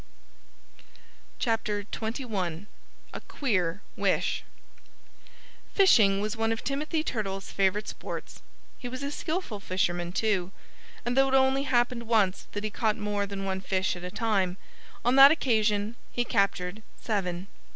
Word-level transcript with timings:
XXI 1.39 2.65
A 3.13 3.21
QUEER 3.21 3.81
WISH 3.95 4.43
Fishing 5.75 6.19
was 6.19 6.35
one 6.35 6.51
of 6.51 6.63
Timothy 6.63 7.03
Turtle's 7.03 7.51
favorite 7.51 7.87
sports. 7.87 8.41
He 8.79 8.87
was 8.89 9.03
a 9.03 9.11
skillful 9.11 9.59
fisherman, 9.59 10.11
too. 10.11 10.51
And 11.05 11.15
though 11.15 11.27
it 11.27 11.35
only 11.35 11.65
happened 11.69 12.07
once 12.07 12.47
that 12.53 12.63
he 12.63 12.71
caught 12.71 12.97
more 12.97 13.27
than 13.27 13.45
one 13.45 13.61
fish 13.61 13.95
at 13.95 14.03
a 14.03 14.09
time, 14.09 14.57
on 15.05 15.17
that 15.17 15.31
occasion 15.31 15.95
he 16.11 16.25
captured 16.25 16.81
seven. 16.99 17.45